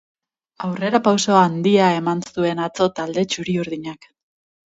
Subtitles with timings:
[0.67, 4.09] Aurrerapauso handia eman zuen atzo talde txuri-urdinak.